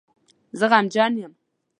زه 0.59 0.65
غمجن 0.71 1.13
یم 1.21 1.33